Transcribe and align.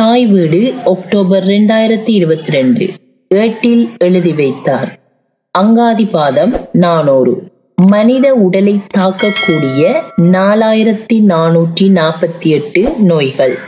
தாய் 0.00 0.26
வீடு 0.26 0.74
அக்டோபர் 0.84 1.44
ரெண்டாயிரத்தி 1.44 2.08
இருபத்தி 2.08 2.50
ரெண்டு 2.50 2.92
ஏட்டில் 3.28 3.90
எழுதி 3.98 4.32
வைத்தார். 4.32 5.00
அங்காதிபாதம் 5.58 6.68
நானூறு. 6.72 7.50
மனித 7.90 8.34
உடலை 8.34 8.80
தாக்கக்கூடிய 8.98 10.02
நாலாயிரத்தி 10.16 11.12
நானூற்றி 11.12 11.80
நாற்பத்தி 11.80 12.46
எட்டு 12.46 12.94
நோய்கள். 12.98 13.58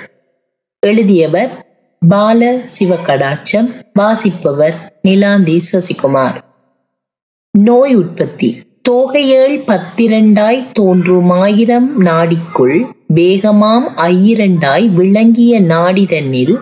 எழுதியவர் 0.87 1.67
பால 2.09 2.63
சிவகடாட்சம் 2.79 3.85
வாசிப்பவர் 3.93 5.01
நிலாந்தி 5.09 5.59
சசிகுமார். 5.73 6.37
நோய் 7.59 7.95
உற்பத்தி. 7.95 8.63
தோகையேழ் 8.91 9.63
பத்திரண்டாய் 9.67 10.63
தோன்றுமாயிரம் 10.81 11.89
நாடிக்குள் 11.99 12.85
வேகமாம் 13.15 13.87
ஐயிரண்டாய் 13.97 14.89
விளங்கிய 14.89 15.61
நாடிதன்னில் 15.61 16.57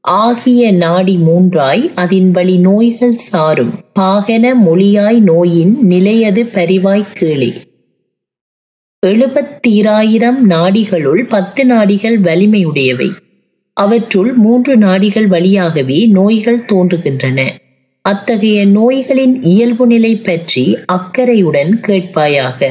ஆகிய 0.00 0.72
நாடி 0.72 1.16
மூன்றாய் 1.16 1.90
அதின் 1.94 2.30
வழி 2.30 2.58
நோய்கள் 2.58 3.16
சாரும். 3.16 3.74
பாகன 4.00 4.54
மொழியாய் 4.54 5.18
நோயின் 5.18 5.78
நிலையது 5.80 6.44
பரிவாய் 6.44 7.12
கீழே 7.14 7.52
எழுபத்தீராயிரம் 9.06 10.40
நாடிகளுள் 10.48 11.28
பத்து 11.28 11.64
நாடிகள் 11.64 12.20
வலிமையுடையவை. 12.20 13.10
அவற்றுள் 13.72 14.32
மூன்று 14.32 14.76
நாடிகள் 14.76 15.26
வழியாகவே 15.26 16.06
நோய்கள் 16.06 16.64
தோன்றுகின்றன. 16.64 17.48
அத்தகைய 18.04 18.60
நோய்களின் 18.66 19.34
இயல்பு 19.42 19.84
நிலை 19.86 20.16
பற்றி 20.16 20.62
அக்கறையுடன் 20.92 21.72
கேட்பாயாக. 21.86 22.70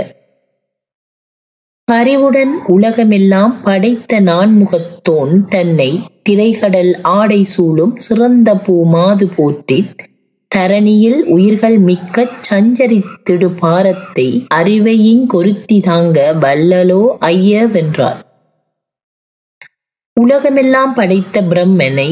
பரிவுடன் 1.87 2.51
உலகமெல்லாம் 2.65 3.61
படைத்த 3.61 4.19
நான்முகத்தோன் 4.21 5.33
தன்னை 5.47 5.91
திரைகடல் 6.23 6.91
ஆடை 7.01 7.43
சூழும் 7.43 7.95
சிறந்த 7.95 8.55
பூ 8.55 8.75
மாது 8.85 9.27
போற்றி 9.27 9.79
தரணியில் 10.51 11.21
உயிர்கள் 11.27 11.77
மிக்க 11.77 12.25
சஞ்சரித்திடு 12.49 13.49
பாரத்தை 13.59 14.27
அறிவையின் 14.55 15.25
கொருத்தி 15.25 15.79
தாங்க 15.79 16.33
வல்லலோ 16.41 17.01
ஐயவென்றார். 17.25 18.19
உலகமெல்லாம் 20.17 20.93
படைத்த 20.93 21.41
பிரம்மனை 21.41 22.09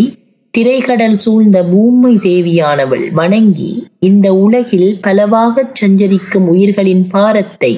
திரைகடல் 0.53 1.15
சூழ்ந்த 1.15 1.57
பூமி 1.63 2.15
தேவியானவள் 2.15 3.11
வணங்கி 3.11 3.71
இந்த 3.99 4.33
உலகில் 4.35 4.89
பலவாகச் 5.07 5.75
சஞ்சரிக்கும் 5.75 6.47
உயிர்களின் 6.47 7.07
பாரத்தை 7.07 7.71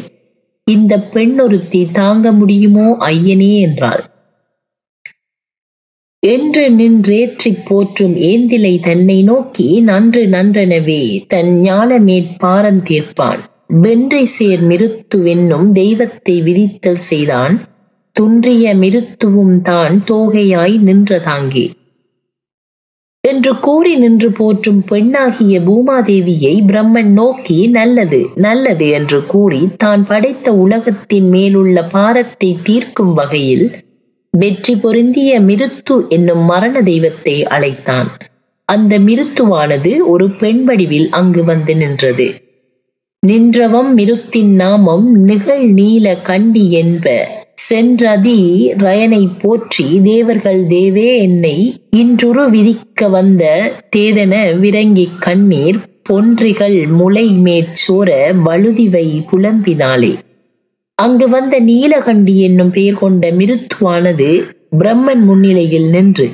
இந்த 0.67 0.97
பெண்ணொருத்தி 1.13 1.81
தாங்க 1.91 2.31
முடியுமோ 2.31 2.86
ஐயனே 3.00 3.59
என்றாள். 3.59 4.03
என்று 6.23 6.63
நின்றேற்றிப் 6.69 7.66
போற்றும் 7.66 8.16
ஏந்திலை 8.16 8.73
தன்னை 8.80 9.23
நோக்கி 9.23 9.67
நன்று 9.81 10.23
நன்றெனவே 10.28 11.03
தன் 11.28 11.52
ஞானமேற் 11.61 12.31
பாரந்தீர்ப்பான் 12.44 13.41
வென்றை 13.67 14.23
சேர் 14.25 14.63
மிருத்துவென்னும் 14.63 15.72
தெய்வத்தை 15.72 16.41
விதித்தல் 16.41 17.03
செய்தான். 17.09 17.58
துன்றிய 18.16 18.73
மிருத்துவும் 18.75 19.61
தான் 19.61 20.03
தோகையாய் 20.08 20.78
நின்றதாங்கே. 20.80 21.66
என்று 23.32 23.52
கூறி 23.60 23.94
நின்று 23.96 24.30
போற்றும் 24.32 24.82
பெண்ணாகிய 24.88 25.60
பூமாதேவியை 25.60 26.56
பிரம்மன் 26.68 27.12
நோக்கி 27.12 27.60
நல்லது 27.68 28.20
நல்லது 28.36 28.88
என்று 28.90 29.20
கூறி 29.26 29.62
தான் 29.76 30.04
படைத்த 30.04 30.54
உலகத்தின் 30.56 31.30
மேலுள்ள 31.30 31.84
பாரத்தை 31.88 32.52
தீர்க்கும் 32.64 33.14
வகையில் 33.14 33.66
வெற்றி 34.34 34.74
பொருந்திய 34.76 35.32
மிருத்து 35.40 35.96
என்னும் 36.09 36.44
மரண 36.46 36.76
தெய்வத்தை 36.82 37.34
அழைத்தான். 37.46 38.09
அந்த 38.70 38.94
மிருத்துவானது 39.00 39.92
ஒரு 40.06 40.26
பெண் 40.32 40.62
வடிவில் 40.64 41.08
அங்கு 41.12 41.42
வந்து 41.44 41.74
நின்றது. 41.76 42.28
நின்றவம் 43.24 43.91
மிருத்தின் 43.97 44.53
நாமம் 44.56 45.08
நிகழ் 45.25 45.66
நீல 45.72 46.16
கண்டி 46.22 46.64
என்ப 46.72 47.06
சென்றதி 47.63 48.39
ரயனை 48.77 49.27
போற்றி 49.41 49.85
தேவர்கள் 50.03 50.61
தேவே 50.66 51.17
என்னை 51.17 51.55
இன்றுரு 51.97 52.44
விதிக்க 52.53 53.09
வந்த 53.09 53.44
தேதன 53.95 54.33
விரங்கி 54.59 55.05
கண்ணீர் 55.19 55.77
பொன்றிகள் 56.09 56.77
முளை 56.99 57.25
மேற்சோர 57.45 58.09
வழுதிவை 58.45 59.05
புலம்பினாளே. 59.31 60.11
அங்கு 60.95 61.29
வந்த 61.29 61.59
நீலகண்டி 61.59 62.35
என்னும் 62.38 62.72
பெயர் 62.72 62.99
கொண்ட 63.01 63.31
மிருத்துவானது 63.31 64.29
பிரம்மன் 64.78 65.23
முன்னிலையில் 65.29 65.89
நின்று 65.89 66.28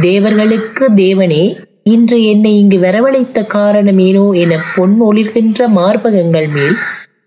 தேவர்களுக்கு 0.00 0.86
தேவனே 0.96 1.44
இன்று 1.84 2.18
என்னை 2.26 2.52
இங்கு 2.58 2.78
வரவழைத்த 2.78 3.46
காரணமேனோ 3.54 4.26
என 4.34 4.52
பொன் 4.76 4.96
ஒளிர்கின்ற 5.02 5.68
மார்பகங்கள் 5.78 6.48
மேல் 6.48 6.76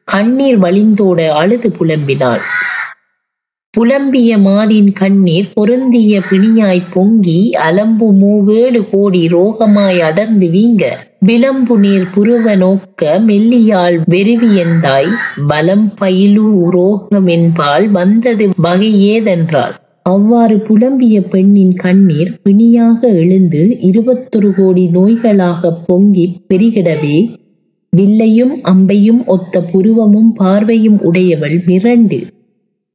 கண்ணீர் 0.04 0.60
வழிந்தோட 0.60 1.20
அழுது 1.42 1.72
புலம்பினாள். 1.80 2.44
புலம்பிய 3.80 4.42
மாதின் 4.42 4.92
கண்ணீர் 4.92 5.52
பொருந்திய 5.54 6.22
பிணியாய் 6.30 6.82
பொங்கி 6.90 7.52
அலம்பு 7.70 8.08
மூவேழு 8.22 8.84
கோடி 8.92 9.28
ரோகமாய் 9.28 10.00
அடர்ந்து 10.00 10.48
வீங்க. 10.48 10.84
விளம்பு 11.20 11.80
நீர் 11.80 12.08
புருவ 12.16 12.58
நோக்க 12.58 13.22
மெல்லியால் 13.28 14.02
வெறுவியந்தாய் 14.10 15.12
பலம் 15.48 15.94
பயிலு 16.02 16.46
ரோகமென்பால் 16.72 17.92
வந்தது 17.92 18.50
வகையேதென்றாள் 18.64 19.76
அவ்வாறு 20.04 20.56
புலம்பிய 20.56 21.22
பெண்ணின் 21.30 21.74
கண்ணீர் 21.74 22.40
பிணியாக 22.44 23.08
எழுந்து 23.08 23.78
இருபத்தொரு 23.80 24.54
கோடி 24.56 24.90
நோய்களாக 24.94 25.78
பொங்கி 25.86 26.38
பெருகிடவே. 26.54 27.36
வில்லையும் 27.98 28.56
அம்பையும் 28.64 29.26
ஒத்த 29.26 29.66
புருவமும் 29.74 30.34
பார்வையும் 30.36 31.02
உடையவள் 31.02 31.64
மிரண்டு. 31.68 32.28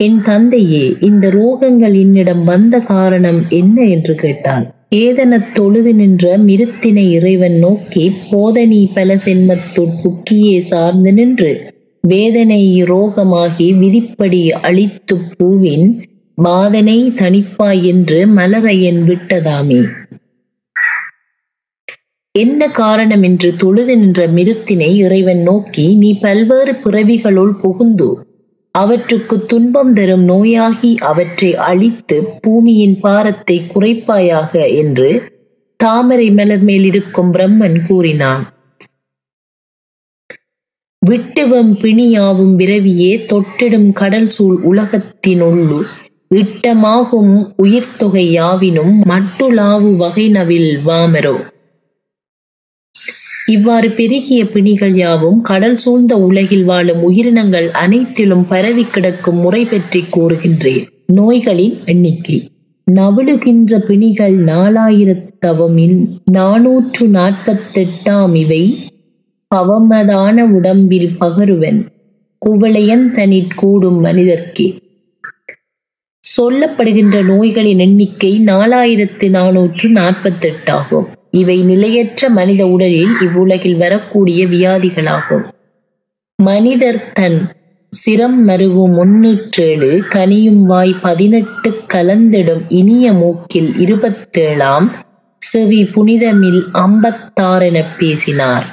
என் 0.05 0.21
தந்தையே 0.23 0.85
இந்த 1.01 1.25
ரோகங்கள் 1.29 1.97
என்னிடம் 2.01 2.45
வந்த 2.45 2.75
காரணம் 2.93 3.41
என்ன 3.49 3.85
என்று 3.87 4.15
கேட்டான். 4.15 4.65
ஏதனத் 4.97 5.51
தொழுது 5.53 5.95
நின்ற 5.95 6.39
மிருத்தினை 6.39 7.05
இறைவன் 7.11 7.57
நோக்கி 7.59 8.05
போதனி 8.31 8.81
பல 8.95 9.15
சென்மத்துட் 9.25 9.99
புக்கியே 10.03 10.59
சார்ந்து 10.59 11.13
நின்று 11.13 11.53
வேதனை 12.05 12.63
ரோகமாகி 12.85 13.69
விதிப்படி 13.79 14.43
அழித்து 14.63 15.17
பூவின் 15.37 15.87
பாதனை 16.39 16.99
தணிப்பாய் 17.21 17.83
என்று 17.83 18.19
மலரையன் 18.27 19.01
விட்டதாமே. 19.03 19.81
என்ன 22.34 22.69
காரணம் 22.71 23.23
என்று 23.23 23.49
தொழுது 23.57 23.95
நின்ற 23.99 24.27
மிருத்தினை 24.27 24.91
இறைவன் 24.97 25.43
நோக்கி 25.43 25.87
நீ 25.97 26.11
பல்வேறு 26.21 26.73
பிறவிகளுள் 26.84 27.53
புகுந்து 27.63 28.09
அவற்றுக்கு 28.78 29.47
துன்பம் 29.47 29.93
தரும் 29.93 30.28
நோயாகி 30.28 30.97
அவற்றை 30.97 31.56
அழித்து 31.56 32.25
பூமியின் 32.41 33.00
பாரத்தை 33.00 33.62
குறைப்பாயாக 33.75 34.75
என்று 34.75 35.10
தாமரை 35.77 36.31
மலர் 36.31 36.62
மேல் 36.62 36.84
இருக்கும் 36.84 37.33
பிரம்மன் 37.33 37.87
கூறினான். 37.87 38.44
விட்டுவம் 41.10 41.72
பிணியாவும் 41.83 42.55
விரவியே 42.56 43.12
தொட்டிடும் 43.25 43.93
கடல் 43.93 44.27
சூழ் 44.27 44.59
உலகத்தினுள்ளு 44.71 45.81
இட்டமாகும் 46.34 47.53
உயிர்த்தொகை 47.62 48.27
யாவினும் 48.39 48.94
மட்டுலாவு 49.09 49.91
வகைனவில் 50.03 50.71
வாமரோ. 50.87 51.52
இவ்வாறு 53.47 53.91
பெருகிய 53.91 54.48
பிணிகள் 54.48 54.94
யாவும் 54.94 55.42
கடல் 55.42 55.76
சூழ்ந்த 55.76 56.16
உலகில் 56.16 56.64
வாழும் 56.64 57.03
உயிரினங்கள் 57.03 57.70
அனைத்திலும் 57.70 58.47
பரவி 58.47 58.84
கிடக்கும் 58.84 59.36
முறை 59.36 59.64
பற்றி 59.64 60.04
கூறுகின்றேன். 60.12 60.86
நோய்களின் 61.12 61.84
எண்ணிக்கை. 61.84 62.50
நவிழுகின்ற 62.92 63.78
பிணிகள் 63.78 64.44
நாலாயிரத்தவமின் 64.44 66.09
நாநூற்று 66.30 67.06
நாற்பத்தெட்டாம் 67.06 68.34
இவை 68.34 68.91
பவமதான 69.54 70.41
உடம்பில் 70.41 71.16
பகருவன். 71.18 71.86
குவளையன் 72.47 73.10
தனிற் 73.10 73.56
கூடும் 73.56 74.04
மனிதர்க்கே. 74.04 74.77
சொல்லப்படுகின்ற 76.38 77.22
நோய்களின் 77.22 77.78
எண்ணிக்கை 77.78 78.41
நாலாயிரத்து 78.45 79.30
நானூற்று 79.30 79.88
நாற்பத்தெட்டாகும். 79.88 81.11
இவை 81.33 81.63
நிலையற்ற 81.63 82.29
மனித 82.29 82.67
உடலில் 82.67 83.13
இவ்வுலகில் 83.21 83.77
வரக்கூடிய 83.77 84.47
வியாதிகளாகும். 84.47 85.45
மனிதர் 86.43 87.13
தன் 87.13 87.53
சிரம் 87.89 88.49
மருவு 88.49 88.87
முன்னூற்றேழு 88.89 90.05
கனியும் 90.11 90.63
வாய் 90.63 90.95
பதினெட்டு 91.03 91.71
கலந்திடும் 91.95 92.63
இனிய 92.69 93.13
மூக்கில் 93.13 93.75
இருபத்தேழாம் 93.79 94.89
செவி 95.39 95.84
புனிதமில் 95.84 96.65
ஐம்பத்தாறென 96.75 97.84
பேசினார். 97.99 98.67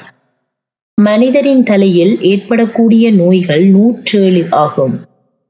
மனிதரின் 1.02 1.64
தலையில் 1.64 2.22
ஏற்படக்கூடிய 2.22 3.12
நோய்கள் 3.12 3.66
நூற்றேழு 3.66 4.48
ஆகும். 4.50 5.09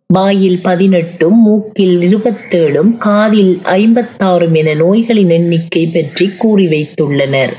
வாயில் 0.09 0.59
பதினெட்டும் 0.63 1.39
மூக்கில் 1.41 1.97
இருபத்தேழும் 2.01 2.97
காதில் 2.97 3.51
ஐம்பத்தாறும் 3.63 4.53
என 4.53 4.69
நோய்களின் 4.73 5.29
எண்ணிக்கை 5.29 5.87
பற்றி 5.87 6.25
கூறி 6.37 6.65
வைத்துள்ளனர். 6.67 7.53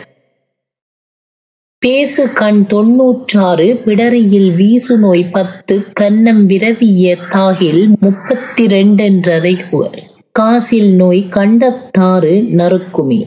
பேசு 1.83 2.33
கண் 2.33 2.67
தொன்னூற்றாறு 2.67 3.69
பிடரியில் 3.85 4.51
வீசு 4.55 4.99
நோய் 4.99 5.25
பத்து 5.31 5.77
கன்னம் 6.01 6.43
விரவிய 6.47 7.17
தாகில் 7.29 7.89
முப்பத்தி 8.01 8.67
ரெண்டென்றறைகுவர் 8.67 9.99
காசில் 10.33 10.93
நோய் 10.95 11.23
கண்டத்தாறு 11.31 12.35
நறுக்குமி 12.53 13.21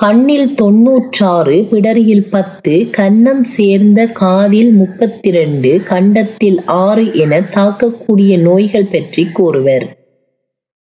கண்ணில் 0.00 0.54
தொன்னூற்றாறு 0.54 1.66
பிடரியில் 1.70 2.30
பத்து 2.30 2.72
கன்னம் 2.96 3.42
சேர்ந்த 3.42 4.06
காதில் 4.06 4.72
முப்பத்தி 4.72 5.30
ரெண்டு 5.30 5.82
கண்டத்தில் 5.82 6.64
ஆறு 6.64 7.14
என 7.14 7.40
தாக்கக்கூடிய 7.40 8.40
நோய்கள் 8.40 8.86
பற்றி 8.86 9.24
கூறுவர். 9.24 9.86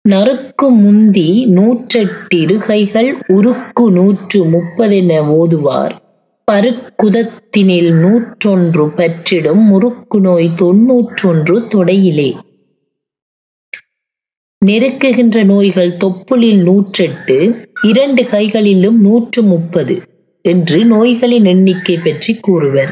நறுக்கு 0.10 0.70
முந்தி 0.70 1.46
நூற்றெட்டிருகைகள் 1.56 3.12
உருக்கு 3.28 3.92
நூற்று 3.92 4.46
முப்பதென 4.46 5.28
ஓதுவார். 5.28 6.02
பருக்குதத்தினில் 6.52 7.92
நூற்றொன்று 7.94 8.88
பற்றிடும் 8.98 9.64
முறுக்கு 9.64 10.20
நோய் 10.20 10.50
தொன்னூற்றொன்று 10.56 11.60
தொடையிலே. 11.60 12.34
நெருக்குகின்ற 14.66 15.44
நோய்கள் 15.44 15.98
தொப்புளில் 15.98 16.62
நூற்றெட்டு 16.64 17.66
இரண்டு 17.84 18.26
கைகளிலும் 18.26 19.02
நூற்று 19.02 19.42
முப்பது 19.42 20.02
என்று 20.42 20.86
நோய்களின் 20.86 21.46
எண்ணிக்கை 21.46 21.98
பற்றி 21.98 22.34
கூறுவர். 22.36 22.92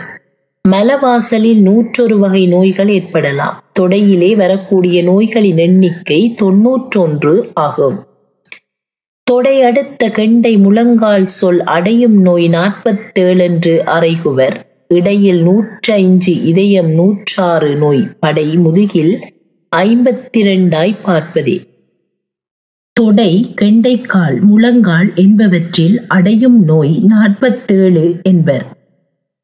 மலவாசலில் 0.69 1.61
நூற்றொரு 1.61 2.17
வகை 2.19 2.47
நோய்கள் 2.47 2.89
ஏற்படலாம். 2.89 3.63
தொடையிலே 3.79 4.35
வரக்கூடிய 4.35 5.03
நோய்களின் 5.03 5.57
எண்ணிக்கை 5.57 6.33
தொன்னூற்றொன்று 6.35 7.49
ஆகும். 7.53 7.97
தொடை 9.23 9.61
அடுத்த 9.61 10.09
கெண்டை 10.09 10.57
முழங்கால் 10.57 11.25
சொல் 11.25 11.63
அடையும் 11.63 12.21
நோய் 12.21 12.49
நாற்பத்தேழு 12.49 13.39
என்று 13.39 13.83
அறைகுவர். 13.85 14.57
இடையில் 14.87 15.47
நூற்றைஞ்சு 15.47 16.43
இதயம் 16.43 16.91
நூற்றாறு 16.91 17.75
நோய் 17.75 18.07
படை 18.19 18.57
முதுகில் 18.57 19.19
ஐம்பத்தி 19.75 20.37
இரண்டாய் 20.37 20.95
பார்ப்பதே. 21.03 21.61
தொடை 22.93 23.53
கெண்டைக்கால் 23.61 24.41
முழங்கால் 24.41 25.13
என்பவற்றில் 25.15 25.97
அடையும் 26.07 26.63
நோய் 26.63 26.99
நாற்பத்தேழு 26.99 28.19
என்பர். 28.23 28.65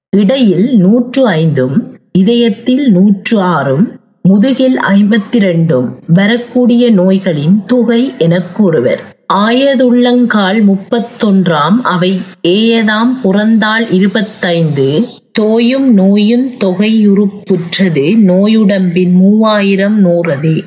இடையில் 0.10 0.78
நூற்று 0.78 1.28
ஐந்தும் 1.28 1.98
இதயத்தில் 2.12 2.92
நூற்று 2.92 3.42
ஆறும் 3.42 4.00
முதுகில் 4.22 4.78
ஐம்பத்தி 4.78 5.38
ரெண்டும் 5.38 5.90
வரக்கூடிய 6.08 6.92
நோய்களின் 6.92 7.66
தொகை 7.66 8.12
என 8.18 8.42
கூறுவர். 8.42 9.02
ஆயதுள்ளங்கால் 9.34 10.62
முப்பத்தொன்றாம் 10.64 11.78
அவை 11.84 12.20
ஏயதாம் 12.48 13.14
புறந்தாள் 13.24 13.94
இருபத்தைந்து 13.94 15.08
தோயும் 15.40 15.94
நோயும் 15.94 16.52
தொகையுறுப்புற்றது. 16.52 18.16
நோயுடம்பின் 18.18 19.12
மூவாயிரம் 19.12 20.06
நூறதே. 20.06 20.62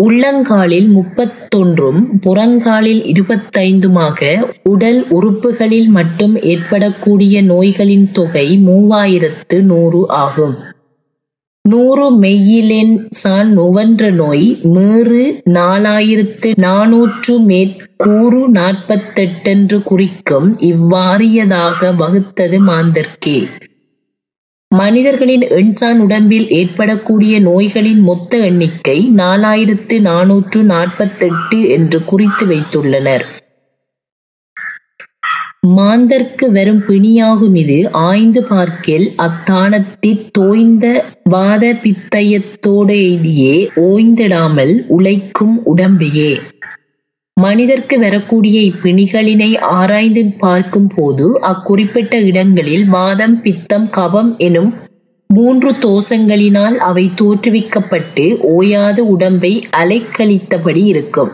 உள்ளங்காலில் 0.00 0.88
முப்பத்தொன்றும் 0.88 2.04
புறங்காலில் 2.20 3.02
இருபத்தைந்துமாக 3.04 4.50
உடல் 4.62 5.08
உறுப்புகளில் 5.08 5.88
மட்டும் 5.88 6.42
ஏற்படக்கூடிய 6.42 7.42
நோய்களின் 7.42 8.10
தொகை 8.10 8.58
மூவாயிரத்து 8.66 9.62
நூறு 9.62 10.08
ஆகும். 10.08 10.54
நூறு 11.64 12.20
மெய்யிலென் 12.20 12.92
சான் 13.10 13.50
நுவன்ற 13.52 14.10
நோய் 14.10 14.58
மேறு 14.62 15.42
நாலாயிரத்து 15.44 16.50
நாநூற்று 16.56 17.38
மேற்கூறு 17.38 18.40
நாற்பத்தெட்டென்று 18.50 19.82
குறிக்கும் 19.82 20.48
இவ்வாறியதாக 20.60 21.90
வகுத்தது 21.96 22.60
மாந்தர்க்கே. 22.60 23.38
மனிதர்களின் 24.70 25.44
எண்சான் 25.58 25.98
உடம்பில் 25.98 26.48
ஏற்படக்கூடிய 26.50 27.40
நோய்களின் 27.40 28.00
மொத்த 28.00 28.38
எண்ணிக்கை 28.38 28.98
நாலாயிரத்து 29.16 30.00
நாநூற்று 30.00 30.62
நாற்பத்தெட்டு 30.62 31.68
என்று 31.68 32.04
குறித்து 32.04 32.46
வைத்துள்ளனர். 32.46 33.26
மாந்தர்க்கு 35.62 36.52
வரும் 36.52 36.82
பிணியாகும் 36.88 37.54
இது 37.54 37.90
ஆய்ந்து 37.90 38.42
பார்க்கில் 38.44 39.14
அத்தானத்திற் 39.16 40.30
தோய்ந்த 40.30 41.04
வாத 41.24 41.74
பித்தயத்தோடு 41.82 42.98
ஓய்ந்திடாமல் 43.80 44.84
உழைக்கும் 44.86 45.56
உடம்பையே. 45.66 46.40
மனிதர்க்கு 47.36 47.98
வரக்கூடிய 47.98 48.60
இப்பிணிகளினை 48.60 49.50
ஆராய்ந்து 49.58 50.24
பார்க்கும் 50.38 50.90
போது 50.96 51.40
அக்குறிப்பிட்ட 51.40 52.14
இடங்களில் 52.22 52.86
வாதம் 52.88 53.40
பித்தம் 53.40 53.88
கபம் 53.96 54.36
எனும் 54.36 54.72
மூன்று 55.34 55.70
தோஷங்களினால் 55.70 56.76
அவை 56.76 57.10
தோற்றுவிக்கப்பட்டு 57.20 58.26
ஓயாத 58.58 58.98
உடம்பை 58.98 59.52
அலைக்கழித்தபடி 59.76 60.84
இருக்கும். 60.84 61.30